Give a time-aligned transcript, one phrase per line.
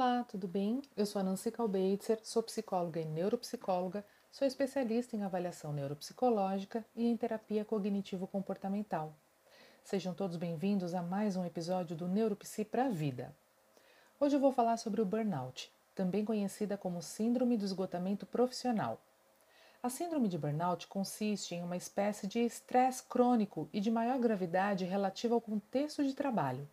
[0.00, 0.80] Olá, tudo bem?
[0.96, 7.04] Eu sou a Nancy Kalbeitzer, sou psicóloga e neuropsicóloga, sou especialista em avaliação neuropsicológica e
[7.08, 9.12] em terapia cognitivo-comportamental.
[9.82, 13.34] Sejam todos bem-vindos a mais um episódio do Neuropsi para a Vida.
[14.20, 19.00] Hoje eu vou falar sobre o burnout, também conhecida como Síndrome do Esgotamento Profissional.
[19.82, 24.84] A síndrome de burnout consiste em uma espécie de estresse crônico e de maior gravidade
[24.84, 26.68] relativo ao contexto de trabalho.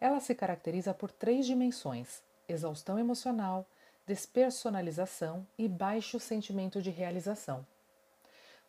[0.00, 3.66] Ela se caracteriza por três dimensões: exaustão emocional,
[4.06, 7.66] despersonalização e baixo sentimento de realização.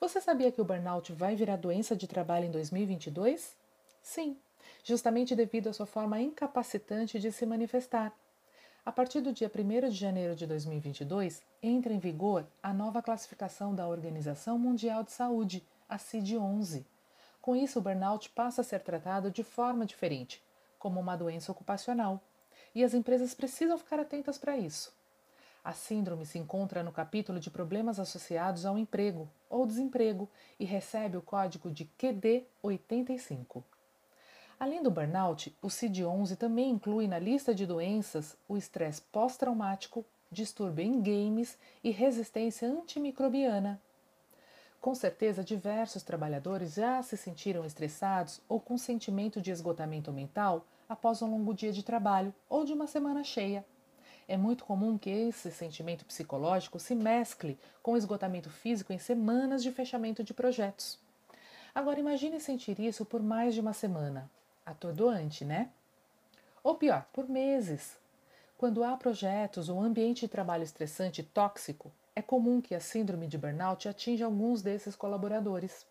[0.00, 3.56] Você sabia que o burnout vai virar doença de trabalho em 2022?
[4.02, 4.36] Sim,
[4.84, 8.12] justamente devido à sua forma incapacitante de se manifestar.
[8.84, 13.74] A partir do dia 1 de janeiro de 2022, entra em vigor a nova classificação
[13.74, 16.84] da Organização Mundial de Saúde, a CID-11.
[17.40, 20.42] Com isso, o burnout passa a ser tratado de forma diferente,
[20.78, 22.22] como uma doença ocupacional
[22.78, 24.92] e as empresas precisam ficar atentas para isso.
[25.64, 30.28] A síndrome se encontra no capítulo de problemas associados ao emprego ou desemprego
[30.60, 33.64] e recebe o código de QD85.
[34.60, 40.84] Além do burnout, o CID-11 também inclui na lista de doenças o estresse pós-traumático, distúrbio
[40.84, 43.82] em games e resistência antimicrobiana.
[44.80, 51.20] Com certeza, diversos trabalhadores já se sentiram estressados ou com sentimento de esgotamento mental após
[51.20, 53.64] um longo dia de trabalho ou de uma semana cheia.
[54.26, 59.70] É muito comum que esse sentimento psicológico se mescle com esgotamento físico em semanas de
[59.70, 60.98] fechamento de projetos.
[61.74, 64.30] Agora imagine sentir isso por mais de uma semana.
[64.64, 65.70] Atordoante, né?
[66.62, 67.96] Ou pior, por meses.
[68.56, 73.28] Quando há projetos ou ambiente de trabalho estressante e tóxico, é comum que a síndrome
[73.28, 75.86] de burnout atinja alguns desses colaboradores.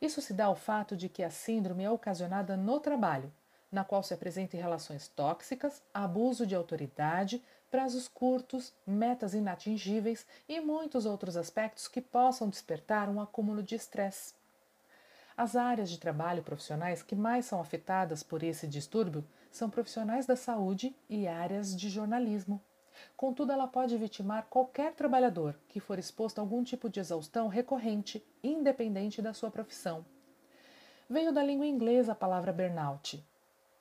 [0.00, 3.32] Isso se dá ao fato de que a síndrome é ocasionada no trabalho
[3.72, 11.06] na qual se apresentem relações tóxicas, abuso de autoridade, prazos curtos, metas inatingíveis e muitos
[11.06, 14.34] outros aspectos que possam despertar um acúmulo de estresse.
[15.34, 20.36] As áreas de trabalho profissionais que mais são afetadas por esse distúrbio são profissionais da
[20.36, 22.62] saúde e áreas de jornalismo.
[23.16, 28.22] Contudo, ela pode vitimar qualquer trabalhador que for exposto a algum tipo de exaustão recorrente,
[28.42, 30.04] independente da sua profissão.
[31.08, 33.24] Veio da língua inglesa a palavra burnout,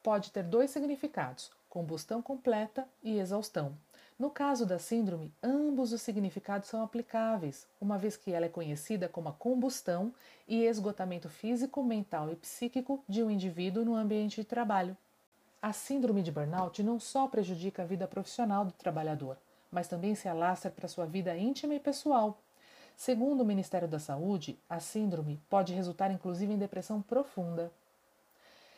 [0.03, 3.75] pode ter dois significados: combustão completa e exaustão.
[4.19, 9.09] No caso da síndrome, ambos os significados são aplicáveis, uma vez que ela é conhecida
[9.09, 10.13] como a combustão
[10.47, 14.95] e esgotamento físico, mental e psíquico de um indivíduo no ambiente de trabalho.
[15.59, 19.37] A síndrome de burnout não só prejudica a vida profissional do trabalhador,
[19.71, 22.37] mas também se alastra para sua vida íntima e pessoal.
[22.95, 27.71] Segundo o Ministério da Saúde, a síndrome pode resultar inclusive em depressão profunda.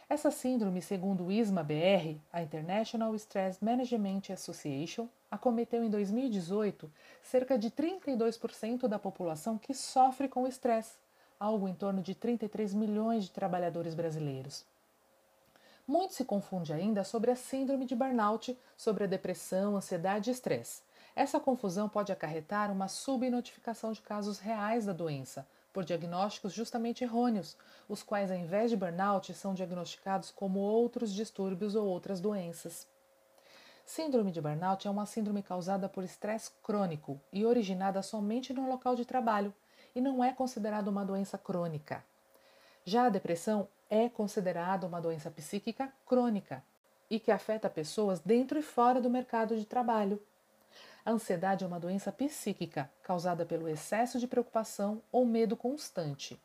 [0.09, 6.91] Essa síndrome, segundo o ISMA-BR, a International Stress Management Association, acometeu em 2018
[7.21, 10.97] cerca de 32% da população que sofre com estresse,
[11.39, 14.65] algo em torno de 33 milhões de trabalhadores brasileiros.
[15.87, 20.81] Muito se confunde ainda sobre a síndrome de burnout, sobre a depressão, ansiedade e estresse.
[21.15, 27.57] Essa confusão pode acarretar uma subnotificação de casos reais da doença, por diagnósticos justamente errôneos,
[27.89, 32.87] os quais, ao invés de burnout, são diagnosticados como outros distúrbios ou outras doenças.
[33.85, 38.95] Síndrome de burnout é uma síndrome causada por estresse crônico e originada somente no local
[38.95, 39.53] de trabalho
[39.95, 42.03] e não é considerada uma doença crônica.
[42.85, 46.63] Já a depressão é considerada uma doença psíquica crônica
[47.09, 50.21] e que afeta pessoas dentro e fora do mercado de trabalho,
[51.05, 56.39] a ansiedade é uma doença psíquica causada pelo excesso de preocupação ou medo constante.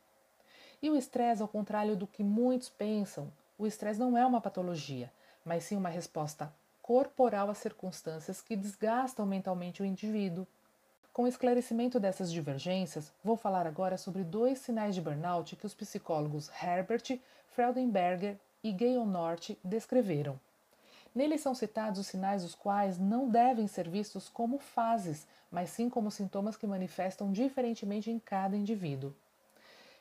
[0.82, 5.12] E o estresse, ao contrário do que muitos pensam, o estresse não é uma patologia,
[5.44, 6.52] mas sim uma resposta
[6.82, 10.46] corporal às circunstâncias que desgastam mentalmente o indivíduo.
[11.12, 15.74] Com o esclarecimento dessas divergências, vou falar agora sobre dois sinais de burnout que os
[15.74, 17.20] psicólogos Herbert
[17.50, 20.38] Freudenberger e Gayle North descreveram.
[21.14, 25.88] Neles são citados os sinais os quais não devem ser vistos como fases, mas sim
[25.88, 29.14] como sintomas que manifestam diferentemente em cada indivíduo.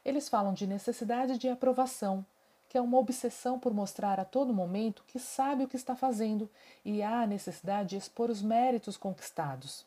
[0.03, 2.25] Eles falam de necessidade de aprovação,
[2.69, 6.49] que é uma obsessão por mostrar a todo momento que sabe o que está fazendo
[6.83, 9.85] e há a necessidade de expor os méritos conquistados.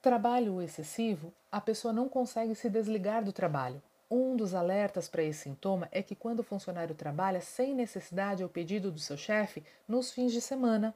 [0.00, 3.82] Trabalho excessivo, a pessoa não consegue se desligar do trabalho,
[4.14, 8.48] um dos alertas para esse sintoma é que quando o funcionário trabalha sem necessidade ou
[8.48, 10.94] pedido do seu chefe nos fins de semana.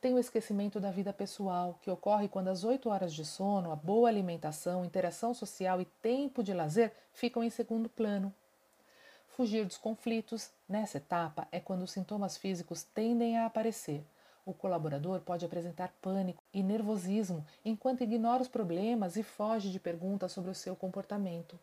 [0.00, 3.74] Tem o esquecimento da vida pessoal, que ocorre quando as oito horas de sono, a
[3.74, 8.32] boa alimentação, interação social e tempo de lazer ficam em segundo plano.
[9.26, 14.04] Fugir dos conflitos, nessa etapa, é quando os sintomas físicos tendem a aparecer.
[14.44, 20.30] O colaborador pode apresentar pânico e nervosismo enquanto ignora os problemas e foge de perguntas
[20.30, 21.58] sobre o seu comportamento.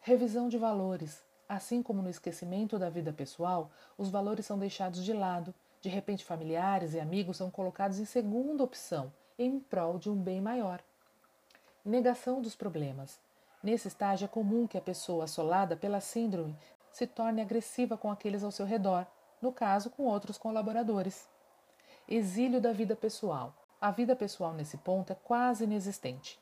[0.00, 1.22] Revisão de valores.
[1.48, 5.54] Assim como no esquecimento da vida pessoal, os valores são deixados de lado.
[5.80, 10.40] De repente, familiares e amigos são colocados em segunda opção, em prol de um bem
[10.40, 10.80] maior.
[11.84, 13.18] Negação dos problemas.
[13.62, 16.56] Nesse estágio, é comum que a pessoa assolada pela síndrome
[16.92, 19.06] se torne agressiva com aqueles ao seu redor,
[19.40, 21.28] no caso, com outros colaboradores.
[22.08, 23.54] Exílio da vida pessoal.
[23.80, 26.38] A vida pessoal nesse ponto é quase inexistente.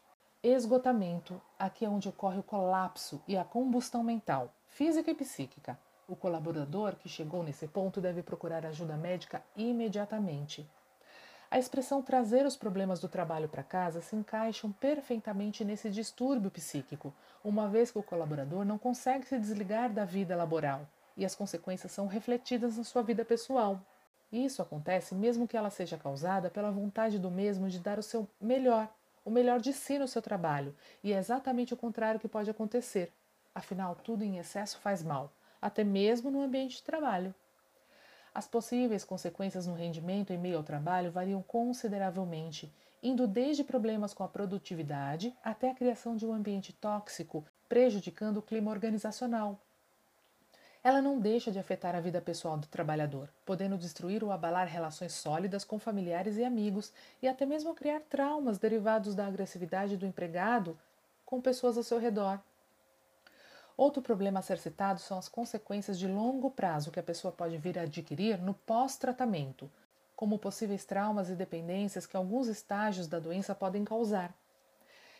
[0.48, 5.76] Esgotamento, aqui é onde ocorre o colapso e a combustão mental, física e psíquica.
[6.06, 10.64] O colaborador que chegou nesse ponto deve procurar ajuda médica imediatamente.
[11.50, 17.12] A expressão trazer os problemas do trabalho para casa se encaixam perfeitamente nesse distúrbio psíquico,
[17.42, 21.90] uma vez que o colaborador não consegue se desligar da vida laboral e as consequências
[21.90, 23.80] são refletidas na sua vida pessoal.
[24.30, 28.28] Isso acontece mesmo que ela seja causada pela vontade do mesmo de dar o seu
[28.40, 28.88] melhor,
[29.26, 33.12] o melhor de si no seu trabalho, e é exatamente o contrário que pode acontecer.
[33.52, 37.34] Afinal, tudo em excesso faz mal, até mesmo no ambiente de trabalho.
[38.32, 44.22] As possíveis consequências no rendimento em meio ao trabalho variam consideravelmente, indo desde problemas com
[44.22, 49.60] a produtividade até a criação de um ambiente tóxico, prejudicando o clima organizacional,
[50.86, 55.12] ela não deixa de afetar a vida pessoal do trabalhador, podendo destruir ou abalar relações
[55.14, 60.78] sólidas com familiares e amigos e até mesmo criar traumas derivados da agressividade do empregado
[61.24, 62.38] com pessoas ao seu redor.
[63.76, 67.58] Outro problema a ser citado são as consequências de longo prazo que a pessoa pode
[67.58, 69.68] vir a adquirir no pós-tratamento,
[70.14, 74.32] como possíveis traumas e dependências que alguns estágios da doença podem causar.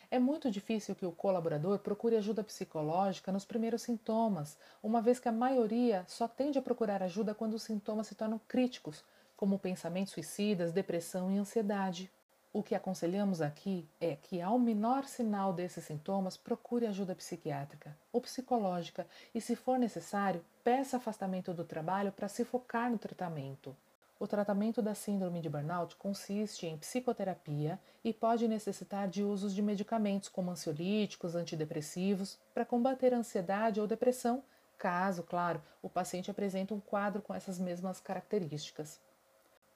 [0.09, 5.27] É muito difícil que o colaborador procure ajuda psicológica nos primeiros sintomas, uma vez que
[5.27, 9.03] a maioria só tende a procurar ajuda quando os sintomas se tornam críticos,
[9.35, 12.09] como pensamentos suicidas, depressão e ansiedade.
[12.53, 18.21] O que aconselhamos aqui é que, ao menor sinal desses sintomas, procure ajuda psiquiátrica ou
[18.21, 19.05] psicológica
[19.35, 23.75] e, se for necessário, peça afastamento do trabalho para se focar no tratamento.
[24.19, 29.61] O tratamento da síndrome de burnout consiste em psicoterapia e pode necessitar de usos de
[29.61, 34.43] medicamentos como ansiolíticos, antidepressivos, para combater a ansiedade ou depressão,
[34.75, 38.99] caso, claro, o paciente apresente um quadro com essas mesmas características.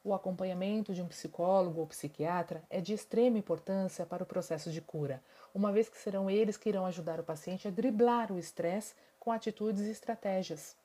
[0.03, 4.81] O acompanhamento de um psicólogo ou psiquiatra é de extrema importância para o processo de
[4.81, 5.21] cura,
[5.53, 9.31] uma vez que serão eles que irão ajudar o paciente a driblar o estresse com
[9.31, 10.80] atitudes e estratégias.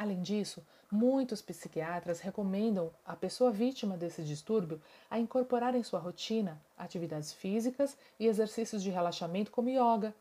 [0.00, 4.80] Além disso, muitos psiquiatras recomendam à pessoa vítima desse distúrbio
[5.10, 10.14] a incorporar em sua rotina atividades físicas e exercícios de relaxamento como yoga.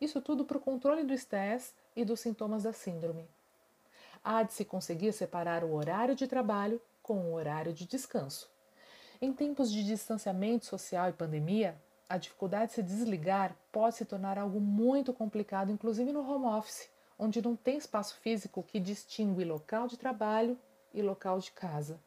[0.00, 3.26] Isso tudo para o controle do estresse e dos sintomas da síndrome.
[4.22, 8.48] Há de se conseguir separar o horário de trabalho com o horário de descanso.
[9.20, 11.76] Em tempos de distanciamento social e pandemia,
[12.08, 16.93] a dificuldade de se desligar pode se tornar algo muito complicado, inclusive no home office
[17.18, 20.58] onde não tem espaço físico que distingue local de trabalho
[20.92, 21.98] e local de casa.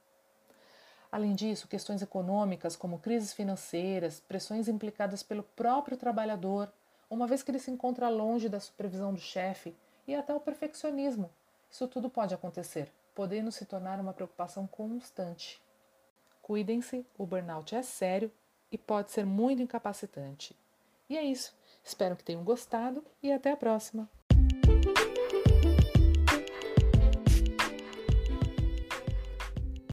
[1.12, 6.72] Além disso, questões econômicas como crises financeiras, pressões implicadas pelo próprio trabalhador,
[7.10, 9.76] uma vez que ele se encontra longe da supervisão do chefe,
[10.08, 11.30] e até o perfeccionismo.
[11.70, 15.62] Isso tudo pode acontecer, podendo se tornar uma preocupação constante.
[16.42, 18.32] Cuidem-se, o burnout é sério
[18.72, 20.56] e pode ser muito incapacitante.
[21.10, 21.54] E é isso.
[21.84, 24.10] Espero que tenham gostado e até a próxima!